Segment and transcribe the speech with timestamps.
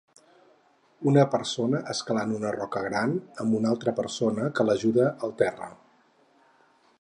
[1.09, 3.13] Una persona escalant una roca gran
[3.45, 5.71] amb una altra persona que l'ajuda al terra